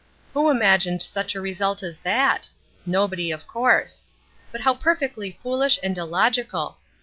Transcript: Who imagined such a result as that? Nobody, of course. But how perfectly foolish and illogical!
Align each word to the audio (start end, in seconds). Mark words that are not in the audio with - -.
Who 0.33 0.49
imagined 0.49 1.03
such 1.03 1.35
a 1.35 1.41
result 1.41 1.83
as 1.83 1.99
that? 1.99 2.49
Nobody, 2.87 3.29
of 3.29 3.45
course. 3.47 4.01
But 4.51 4.61
how 4.61 4.73
perfectly 4.73 5.37
foolish 5.43 5.77
and 5.83 5.95
illogical! 5.95 6.79